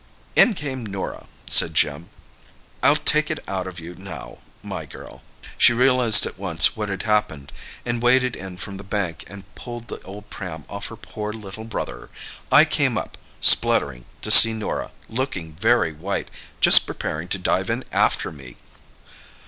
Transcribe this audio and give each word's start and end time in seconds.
"In 0.35 0.55
came 0.55 0.83
Norah," 0.83 1.27
said 1.45 1.75
Jim. 1.75 2.09
"(I'll 2.81 2.95
take 2.95 3.29
it 3.29 3.37
out 3.47 3.67
of 3.67 3.79
you 3.79 3.93
now, 3.93 4.39
my 4.63 4.87
girl!) 4.87 5.21
She 5.59 5.73
realised 5.73 6.25
at 6.25 6.39
once 6.39 6.75
what 6.75 6.89
had 6.89 7.03
happened 7.03 7.53
and 7.85 8.01
waded 8.01 8.35
in 8.35 8.57
from 8.57 8.77
the 8.77 8.83
bank 8.83 9.23
and 9.27 9.43
pulled 9.53 9.89
the 9.89 10.01
old 10.01 10.31
pram 10.31 10.65
off 10.67 10.87
her 10.87 10.95
poor 10.95 11.31
little 11.31 11.65
brother! 11.65 12.09
I 12.51 12.65
came 12.65 12.97
up, 12.97 13.15
spluttering, 13.41 14.05
to 14.23 14.31
see 14.31 14.53
Norah, 14.53 14.91
looking 15.07 15.53
very 15.53 15.91
white, 15.91 16.31
just 16.61 16.87
preparing 16.87 17.27
to 17.27 17.37
dive 17.37 17.69
in 17.69 17.83
after 17.93 18.31
me!" 18.31 18.57